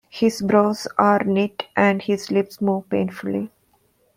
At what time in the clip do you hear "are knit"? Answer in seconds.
0.97-1.65